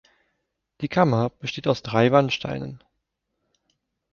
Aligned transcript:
Die 0.81 0.87
Kammer 0.87 1.29
besteht 1.29 1.67
aus 1.67 1.83
drei 1.83 2.11
Wandsteinen. 2.11 2.83